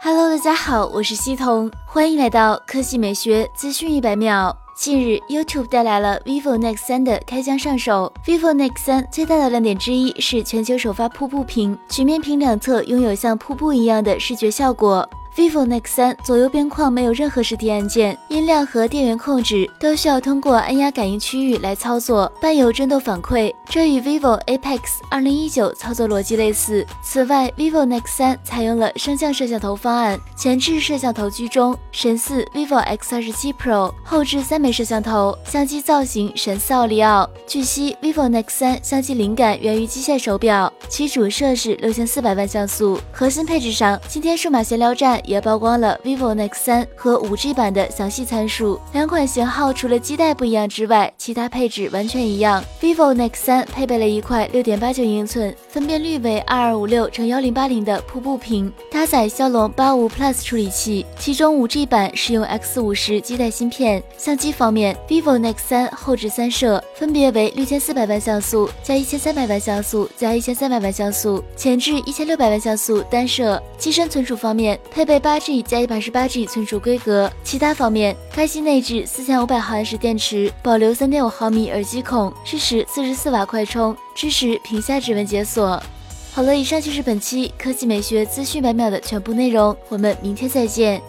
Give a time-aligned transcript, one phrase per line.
[0.00, 4.56] Hello，大家好，我是西彤，欢迎来到科技美学资讯一百秒。
[4.76, 8.12] 近日，YouTube 带来了 vivo Nex 三的开箱上手。
[8.24, 15.08] vivo Nex 三最大的亮点之一是全球首发瀑布屏，曲面屏两侧拥有像瀑布一样的视觉效果。
[15.36, 24.80] Vivo Nex 3左右边框没有任何实体按键，音量和电源控制都需要通过按压感应区域来操作，伴有震动反馈，这与 vivo Apex
[25.10, 26.86] 2019操作逻辑类似。
[27.02, 37.28] 此外，vivo Nex 3采用了升降摄像头方案，前置摄像头居中，神似 vivo X27 Pro；后置三枚摄像头，相机造型神似奥利奥。
[37.46, 42.98] 据悉，vivo Nex 3相机灵感源于机械手表，其主摄是六千四百万像素。
[43.12, 45.20] 核心配置上，今天数码闲聊站。
[45.26, 48.80] 也曝光了 vivo Nex 3和 5G 版的详细参数。
[48.92, 52.64] 两款型号除了基带不一样之外，其他配置完全一样。
[52.80, 64.00] vivo Nex 3配备了一块6.89英寸、分辨率为2256乘1080的瀑布屏，搭载骁龙八五 Plus 处理器，其中 5G 版使用 X50 基带芯片。
[64.16, 73.60] 相机方面，vivo Nex 3后置三摄，分别为6400万像素加1300万像素加1300万像素，前置1600万像素单摄。
[73.76, 75.15] 机身存储方面，配备。
[75.18, 77.30] 八 G 加一百十八 G 存储规格。
[77.44, 85.82] 其他方面，该机内置四千五百毫安时电池，保留三点五毫米耳机孔，支持四十四瓦快充，支持屏下指纹解锁。
[86.32, 91.00] 好了，以上就是本期科技美学资讯百秒的全部内容，我们明天再见。